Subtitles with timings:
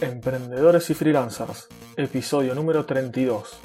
[0.00, 3.58] Emprendedores y freelancers, episodio número 32,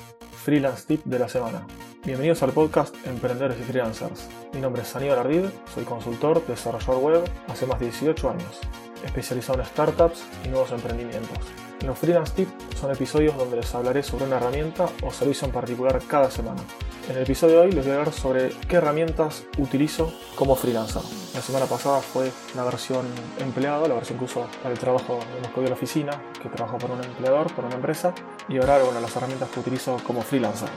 [0.43, 1.65] freelance tip de la semana.
[2.03, 4.27] Bienvenidos al podcast Emprendedores y freelancers.
[4.53, 8.60] Mi nombre es Aníbal Ardid, soy consultor, desarrollador web hace más de 18 años,
[9.06, 11.39] especializado en startups y nuevos emprendimientos.
[11.83, 16.02] Los freelance tips son episodios donde les hablaré sobre una herramienta o servicio en particular
[16.07, 16.62] cada semana.
[17.09, 21.03] En el episodio de hoy les voy a hablar sobre qué herramientas utilizo como freelancer.
[21.35, 23.05] La semana pasada fue la versión
[23.39, 25.20] empleado, la versión que uso para el trabajo
[25.55, 28.15] en la oficina, que trabajo para un empleador, para una empresa,
[28.49, 30.70] y ahora bueno, las herramientas que utilizo como freelancer.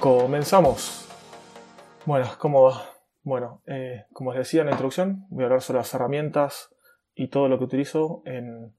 [0.00, 1.08] Comenzamos.
[2.06, 2.84] Bueno, ¿cómo va?
[3.22, 6.70] Bueno, eh, como les decía en la introducción, voy a hablar sobre las herramientas
[7.14, 8.74] y todo lo que utilizo en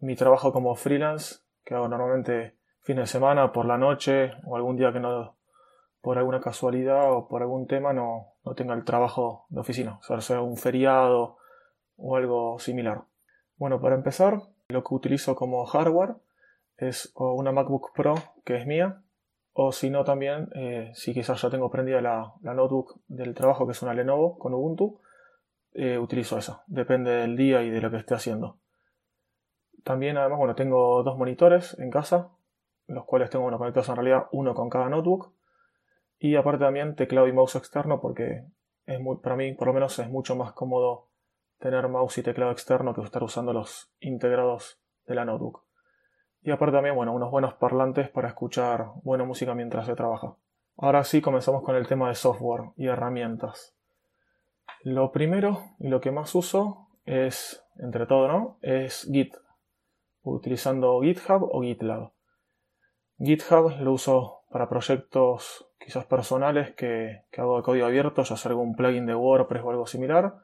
[0.00, 4.76] mi trabajo como freelance, que hago normalmente fin de semana, por la noche o algún
[4.76, 5.36] día que no
[6.06, 10.20] por alguna casualidad o por algún tema no, no tenga el trabajo de oficina, o
[10.20, 11.36] sea, un feriado
[11.96, 13.02] o algo similar.
[13.56, 16.14] Bueno, para empezar, lo que utilizo como hardware
[16.76, 19.02] es una MacBook Pro que es mía,
[19.52, 23.72] o si no también, eh, si quizás ya tengo prendida la, notebook del trabajo que
[23.72, 25.00] es una Lenovo con Ubuntu,
[25.72, 28.60] eh, utilizo esa, depende del día y de lo que esté haciendo.
[29.86, 32.30] También además, bueno, tengo dos monitores en casa,
[32.88, 35.32] los cuales tengo bueno, conectados en realidad uno con cada notebook
[36.18, 38.42] y aparte también teclado y mouse externo porque
[38.86, 41.06] es muy, para mí por lo menos es mucho más cómodo
[41.60, 45.62] tener mouse y teclado externo que estar usando los integrados de la notebook.
[46.42, 50.34] Y aparte también, bueno, unos buenos parlantes para escuchar buena música mientras se trabaja.
[50.78, 53.76] Ahora sí comenzamos con el tema de software y herramientas.
[54.82, 58.58] Lo primero y lo que más uso es, entre todo, ¿no?
[58.62, 59.36] Es Git,
[60.34, 62.10] utilizando GitHub o GitLab.
[63.18, 68.74] GitHub lo uso para proyectos quizás personales que, hago de código abierto, ya sea algún
[68.74, 70.34] plugin de WordPress o algo similar.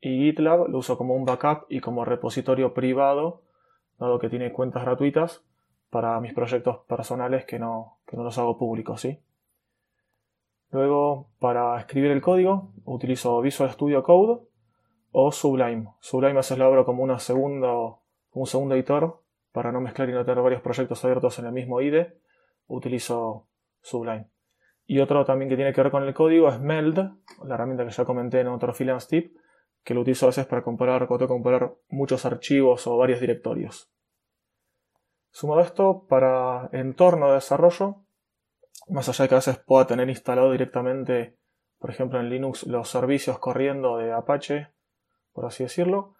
[0.00, 3.42] Y GitLab lo uso como un backup y como repositorio privado,
[3.98, 5.44] dado que tiene cuentas gratuitas
[5.90, 9.20] para mis proyectos personales que no, no los hago públicos, ¿sí?
[10.70, 14.40] Luego, para escribir el código, utilizo Visual Studio Code
[15.12, 15.88] o Sublime.
[16.00, 17.92] Sublime es lo abro como, una como
[18.32, 19.25] un segundo editor
[19.56, 22.20] para no mezclar y no tener varios proyectos abiertos en el mismo IDE.
[22.66, 23.48] Utilizo
[23.80, 24.28] Sublime.
[24.84, 26.98] Y otro también que tiene que ver con el código es Meld,
[27.42, 29.34] la herramienta que ya comenté en otro freelance tip,
[29.82, 33.90] que lo utilizo a veces para comparar, cuando comparar muchos archivos o varios directorios.
[35.30, 38.04] Sumado esto, para entorno de desarrollo,
[38.88, 41.38] más allá de que a veces pueda tener instalado directamente,
[41.78, 44.68] por ejemplo en Linux, los servicios corriendo de Apache,
[45.32, 46.14] por así decirlo,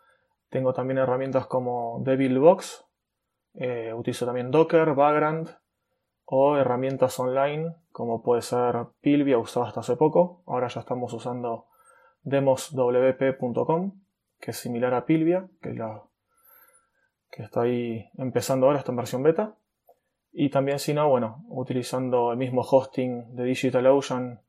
[0.48, 2.85] tengo también herramientas como Devilbox,
[3.56, 5.50] eh, utilizo también Docker, Vagrant,
[6.24, 10.42] o herramientas online como puede ser Pilvia usada hasta hace poco.
[10.46, 11.66] Ahora ya estamos usando
[12.22, 13.92] demoswp.com
[14.40, 16.02] que es similar a Pilvia, que, la,
[17.30, 19.54] que está ahí empezando ahora, está en versión beta.
[20.32, 24.40] Y también si no, bueno, utilizando el mismo hosting de DigitalOcean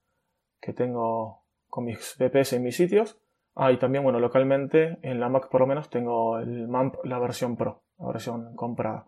[0.60, 3.18] que tengo con mis VPS en mis sitios.
[3.60, 7.18] Ah, y también, bueno, localmente en la Mac por lo menos tengo el MAMP, la
[7.18, 9.08] versión Pro, la versión comprada.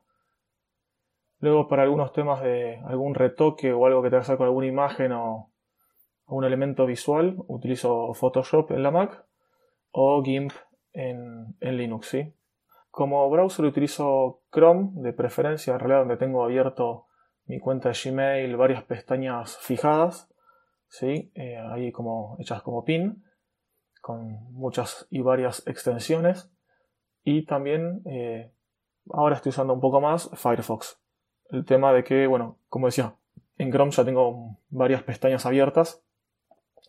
[1.37, 5.11] Luego para algunos temas de algún retoque o algo que que hacer con alguna imagen
[5.11, 5.51] o
[6.25, 9.23] un elemento visual, utilizo Photoshop en la Mac
[9.91, 10.51] o GIMP
[10.93, 12.07] en, Linux.
[12.07, 12.33] ¿sí?
[12.89, 17.05] Como browser utilizo Chrome de preferencia, en realidad donde tengo abierto
[17.45, 20.27] mi cuenta de Gmail, varias pestañas fijadas,
[20.87, 21.31] ¿sí?
[21.35, 23.23] Eh, ahí como hechas como pin,
[24.09, 26.49] con muchas y varias extensiones.
[27.23, 28.51] Y también eh,
[29.11, 30.99] ahora estoy usando un poco más Firefox
[31.51, 33.13] el tema de que, bueno, como decía,
[33.59, 36.01] en Chrome ya tengo varias pestañas abiertas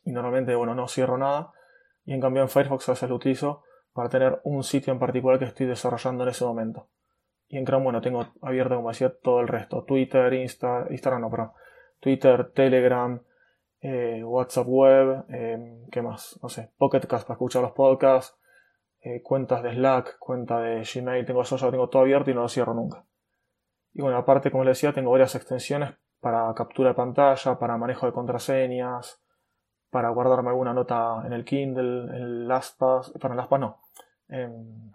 [0.03, 1.53] y normalmente, bueno, no cierro nada.
[2.07, 5.39] Y en cambio en Firefox a veces lo utilizo para tener un sitio en particular
[5.39, 6.89] que estoy desarrollando en ese momento.
[7.49, 9.85] Y en Chrome, bueno, tengo abierto, como decía, todo el resto.
[9.85, 11.51] Twitter, Insta, Instagram, no, perdón.
[12.01, 13.21] Twitter, Telegram,
[13.81, 16.39] eh, WhatsApp Web, eh, ¿qué más?
[16.43, 18.37] No sé, Pocket Cast para escuchar los podcasts,
[19.01, 22.43] eh, cuentas de Slack, cuenta de Gmail, tengo eso, ya tengo todo abierto y no
[22.43, 23.05] lo cierro nunca.
[23.95, 28.07] Y bueno, aparte, como les decía, tengo varias extensiones para captura de pantalla, para manejo
[28.07, 29.23] de contraseñas,
[29.91, 33.81] para guardarme alguna nota en el Kindle, en el LastPass, para el no,
[34.29, 34.93] en,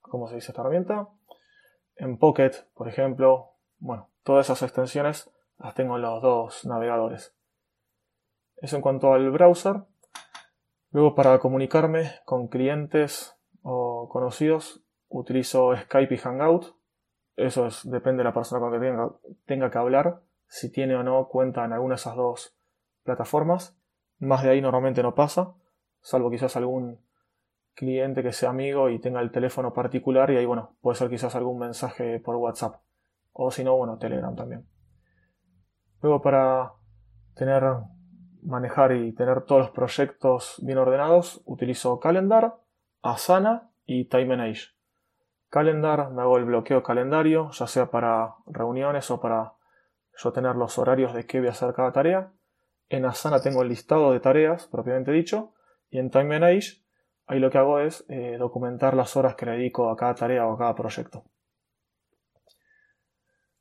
[0.00, 1.08] ¿cómo se dice esta herramienta?
[1.96, 3.52] En Pocket, por ejemplo.
[3.78, 7.35] Bueno, todas esas extensiones las tengo en los dos navegadores.
[8.56, 9.84] Eso en cuanto al browser.
[10.90, 16.76] Luego para comunicarme con clientes o conocidos utilizo Skype y Hangout
[17.36, 19.10] eso es, depende de la persona con la que tenga,
[19.44, 22.56] tenga que hablar, si tiene o no cuenta en alguna de esas dos
[23.04, 23.78] plataformas.
[24.18, 25.54] Más de ahí normalmente no pasa,
[26.00, 27.04] salvo quizás algún
[27.74, 31.36] cliente que sea amigo y tenga el teléfono particular y ahí, bueno, puede ser quizás
[31.36, 32.80] algún mensaje por WhatsApp.
[33.32, 34.66] O si no, bueno, Telegram también.
[36.00, 36.72] Luego para
[37.34, 37.62] tener,
[38.46, 42.54] manejar y tener todos los proyectos bien ordenados, utilizo Calendar,
[43.02, 44.68] Asana y Time Age.
[45.50, 49.52] Calendar, me hago el bloqueo calendario, ya sea para reuniones o para
[50.16, 52.32] yo tener los horarios de qué voy a hacer cada tarea.
[52.88, 55.52] En Asana tengo el listado de tareas, propiamente dicho,
[55.90, 56.86] y en Time Age
[57.26, 60.46] ahí lo que hago es eh, documentar las horas que le dedico a cada tarea
[60.46, 61.24] o a cada proyecto.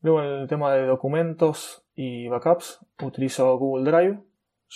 [0.01, 4.19] Luego en el tema de documentos y backups utilizo Google Drive,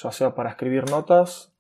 [0.01, 1.54] ya sea para escribir notas,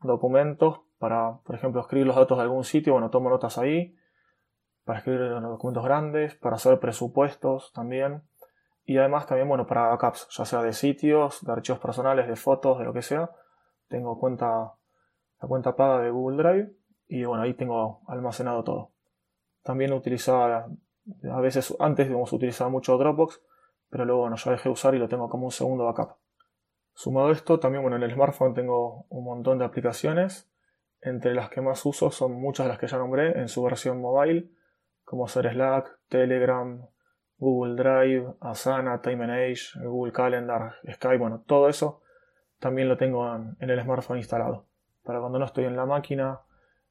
[0.00, 3.96] documentos, para, por ejemplo, escribir los datos de algún sitio, bueno, tomo notas ahí,
[4.84, 8.22] para escribir documentos grandes, para hacer presupuestos también,
[8.90, 12.78] y además también, bueno, para backups, ya sea de sitios, de archivos personales, de fotos,
[12.78, 13.30] de lo que sea.
[13.88, 14.74] Tengo cuenta,
[15.40, 16.72] la cuenta paga de Google Drive
[17.06, 18.90] y bueno, ahí tengo almacenado todo.
[19.62, 20.66] También utilizaba,
[21.30, 23.40] a veces antes digamos, utilizaba mucho Dropbox,
[23.90, 26.16] pero luego bueno, ya dejé de usar y lo tengo como un segundo backup.
[26.94, 30.50] Sumado a esto, también bueno, en el smartphone tengo un montón de aplicaciones,
[31.00, 34.00] entre las que más uso son muchas de las que ya nombré en su versión
[34.00, 34.50] mobile,
[35.04, 36.86] como ser Slack, Telegram,
[37.38, 42.02] Google Drive, Asana, Time Age, Google Calendar, Skype, bueno, todo eso
[42.58, 44.66] también lo tengo en, el smartphone instalado.
[45.02, 46.40] Para cuando no estoy en la máquina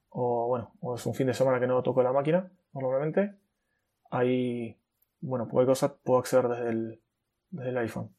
[0.10, 3.36] o bueno, o es un fin de semana que no toco la máquina, normalmente,
[4.10, 4.76] ahí,
[5.22, 5.72] bueno, puedo
[6.18, 7.02] acceder desde el,
[7.52, 8.10] desde el iPhone.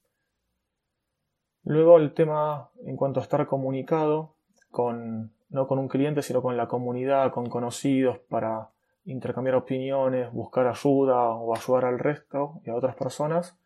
[1.64, 4.34] Luego el tema en cuanto a estar comunicado
[4.70, 8.70] con, no con un cliente, sino con la comunidad, con conocidos, para
[9.04, 13.58] intercambiar opiniones, buscar ayuda o ayudar al resto y a otras personas.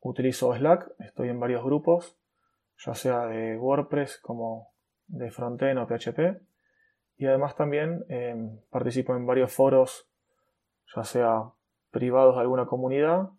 [0.00, 2.16] Utilizo Slack, estoy en varios grupos,
[2.84, 4.68] ya sea de WordPress como
[5.06, 6.40] de Frontend o PHP.
[7.16, 10.08] Y además también em, participo en varios foros,
[10.94, 11.50] ya sea
[11.90, 13.30] privados de alguna comunidad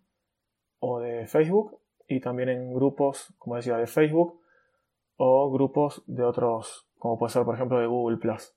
[0.80, 1.78] o de Facebook,
[2.08, 4.40] y también en grupos, como decía, de Facebook
[5.16, 8.54] o grupos de otros, como puede ser por ejemplo de Google Plus.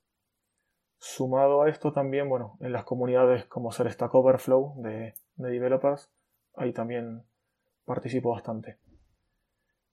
[0.98, 6.10] Sumado a esto también, bueno, en las comunidades como ser Stack Overflow de, developers,
[6.54, 7.22] ahí también
[7.86, 8.76] participo bastante.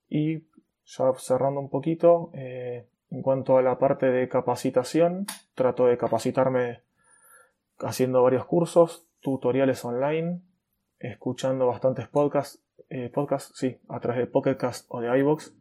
[0.10, 0.44] Y
[0.86, 5.26] ya cerrando un poquito, eh, en cuanto a la parte de capacitación,
[5.56, 6.82] trato de capacitarme
[7.80, 10.42] haciendo varios cursos, tutoriales online,
[11.00, 15.52] escuchando bastantes podcasts, eh, podcasts, sí, a través de Pocketcast o de iVoox,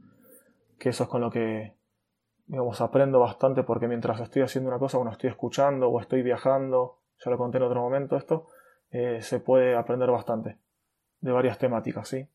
[0.79, 1.77] que eso es con lo que
[2.47, 7.01] digamos, aprendo bastante porque mientras estoy haciendo una cosa, bueno, estoy escuchando o estoy viajando,
[7.25, 8.47] ya lo conté en otro momento esto,
[8.91, 10.59] eh, se puede aprender bastante
[11.21, 12.29] de varias temáticas, ¿sí?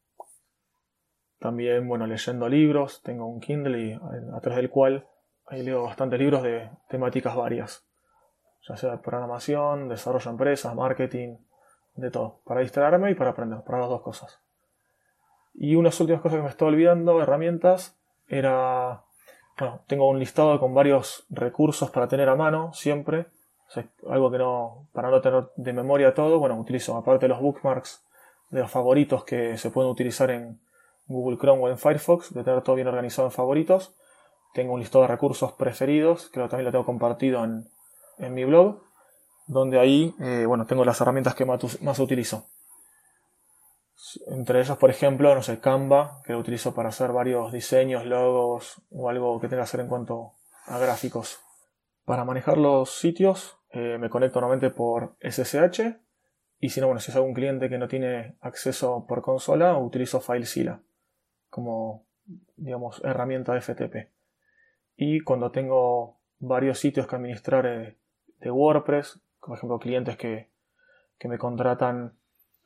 [1.39, 5.07] También, bueno, leyendo libros, tengo un Kindle y a través del cual
[5.47, 7.87] ahí leo bastantes libros de temáticas varias,
[8.67, 11.37] ya sea programación, desarrollo de empresas, marketing,
[11.95, 14.41] de todo, para distraerme y para aprender, para las dos cosas.
[15.53, 19.03] Y unas últimas cosas que me estaba olvidando, herramientas, era
[19.61, 23.27] bueno, tengo un listado con varios recursos para tener a mano siempre.
[24.09, 28.03] algo que no, para no tener de memoria todo, bueno, utilizo aparte los bookmarks
[28.49, 30.59] de los favoritos que se pueden utilizar en
[31.05, 33.93] Google Chrome o en Firefox, de tener todo bien organizado en favoritos.
[34.53, 38.81] Tengo un listado de recursos preferidos, que también lo tengo compartido en, mi blog,
[39.47, 42.45] donde ahí, eh, bueno, tengo las herramientas que más utilizo.
[44.27, 48.81] Entre ellos, por ejemplo, no sé, Canva, que lo utilizo para hacer varios diseños, logos
[48.89, 50.33] o algo que tenga que hacer en cuanto
[50.65, 51.39] a gráficos.
[52.05, 55.97] Para manejar los sitios eh, me conecto normalmente por SSH
[56.59, 60.19] y si no, bueno, si es algún cliente que no tiene acceso por consola, utilizo
[60.19, 60.81] FileZilla
[61.49, 62.05] como,
[62.55, 64.09] digamos, herramienta de FTP.
[64.95, 67.97] Y cuando tengo varios sitios que administrar eh,
[68.39, 70.49] de WordPress, por ejemplo, clientes que,
[71.19, 72.13] que me contratan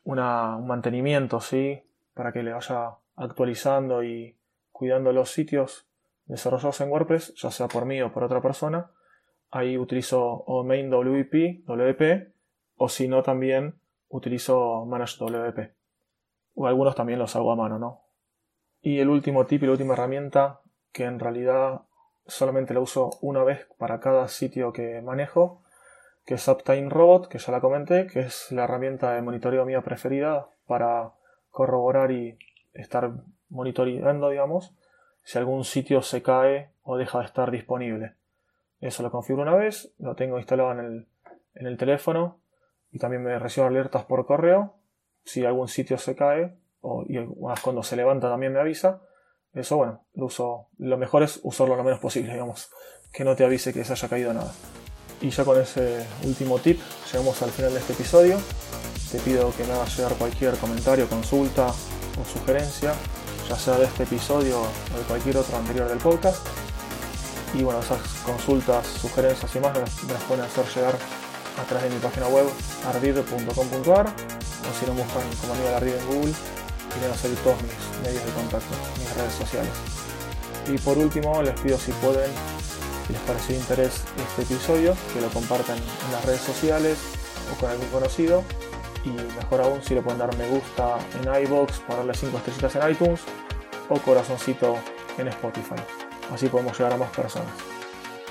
[0.06, 1.84] un mantenimiento, ¿sí?
[2.14, 4.38] Para que le vaya actualizando y
[4.72, 5.88] cuidando los sitios
[6.26, 8.92] desarrollados en WordPress, ya sea por mí o por otra persona.
[9.52, 12.34] Ahí utilizo o main WP, WP,
[12.78, 13.76] o si no también
[14.10, 15.74] utilizo manage WP.
[16.56, 18.02] O algunos también los hago a mano, ¿no?
[18.82, 21.82] Y el último tip y la última herramienta, que en realidad
[22.28, 25.64] solamente la uso una vez para cada sitio que manejo,
[26.26, 29.82] que es Uptime Robot, que ya la comenté, que es la herramienta de monitoreo mía
[29.82, 31.12] preferida para
[31.52, 32.38] corroborar y
[32.74, 33.12] estar
[33.50, 34.74] monitoreando, digamos,
[35.24, 38.16] si algún sitio se cae o deja de estar disponible.
[38.82, 41.08] Eso lo configuro una vez, lo tengo instalado en
[41.54, 42.40] el, teléfono
[42.92, 44.76] y también me recibo alertas por correo
[45.24, 47.18] si algún sitio se cae o y
[47.64, 49.02] cuando se levanta también me avisa.
[49.54, 50.68] Eso, bueno, lo uso.
[50.78, 52.70] Lo mejor es usarlo lo menos posible, digamos,
[53.14, 54.52] que no te avise que se haya caído nada.
[55.22, 56.80] Y ya con ese último tip
[57.12, 58.38] llegamos al final de este episodio.
[59.12, 62.94] Te pido que me hagas llegar cualquier comentario, consulta o sugerencia,
[63.50, 66.46] ya sea de este episodio o de cualquier otro anterior del podcast.
[67.54, 70.98] Y bueno, esas consultas, sugerencias y más las pueden hacer llegar
[71.58, 72.46] a través de mi página web
[72.86, 77.58] ardid.com.ar o si no buscan como de Ardid en Google y van a salir todos
[77.62, 79.72] mis medios de contacto, mis redes sociales.
[80.68, 82.32] Y por último les pido si pueden,
[83.06, 86.98] si les pareció de interés este episodio, que lo compartan en las redes sociales
[87.54, 88.44] o con algún conocido
[89.04, 92.92] y mejor aún si le pueden dar me gusta en iBox darle 5 estrellitas en
[92.92, 93.22] iTunes
[93.90, 94.78] o corazoncito
[95.18, 95.76] en Spotify.
[96.34, 97.54] Así podemos llegar a más personas.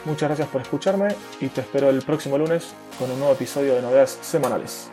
[0.04, 3.82] Muchas gracias por escucharme y te espero el próximo lunes con un nuevo episodio de
[3.82, 4.90] novedades semanales.